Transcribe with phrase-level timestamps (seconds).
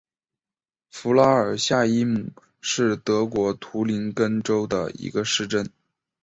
[0.89, 5.71] 弗拉尔夏伊姆是德国图林根州的一个市镇。